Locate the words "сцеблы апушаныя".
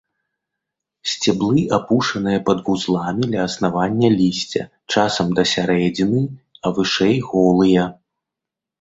1.11-2.39